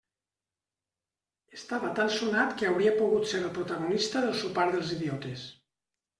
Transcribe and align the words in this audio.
Estava 1.57 1.91
tan 1.99 2.09
sonat 2.15 2.55
que 2.63 2.71
hauria 2.71 2.95
pogut 3.03 3.29
ser 3.33 3.43
el 3.43 3.53
protagonista 3.59 4.27
del 4.27 4.35
sopar 4.43 4.67
dels 4.75 4.97
idiotes. 4.99 5.47